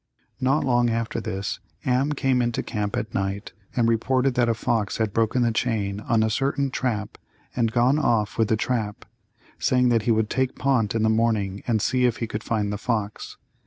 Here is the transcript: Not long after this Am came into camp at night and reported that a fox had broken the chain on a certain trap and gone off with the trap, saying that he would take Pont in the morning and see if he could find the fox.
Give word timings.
Not 0.39 0.63
long 0.63 0.89
after 0.89 1.21
this 1.21 1.59
Am 1.85 2.13
came 2.13 2.41
into 2.41 2.63
camp 2.63 2.97
at 2.97 3.13
night 3.13 3.53
and 3.75 3.87
reported 3.87 4.33
that 4.33 4.49
a 4.49 4.55
fox 4.55 4.97
had 4.97 5.13
broken 5.13 5.43
the 5.43 5.51
chain 5.51 5.99
on 5.99 6.23
a 6.23 6.29
certain 6.31 6.71
trap 6.71 7.19
and 7.55 7.71
gone 7.71 7.99
off 7.99 8.35
with 8.39 8.47
the 8.47 8.57
trap, 8.57 9.05
saying 9.59 9.89
that 9.89 10.01
he 10.01 10.11
would 10.11 10.31
take 10.31 10.55
Pont 10.57 10.95
in 10.95 11.03
the 11.03 11.07
morning 11.11 11.61
and 11.67 11.83
see 11.83 12.05
if 12.07 12.17
he 12.17 12.25
could 12.25 12.43
find 12.43 12.73
the 12.73 12.79
fox. 12.79 13.37